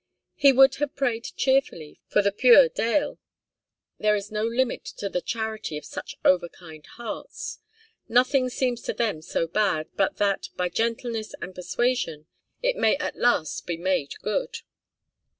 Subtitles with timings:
[0.33, 3.19] He would have prayed cheerfully for 'the puir deil.'
[3.99, 7.59] There is no limit to the charity of such over kind hearts.
[8.09, 12.25] Nothing seems to them so bad but that, by gentleness and persuasion,
[12.63, 14.61] it may at last be made good.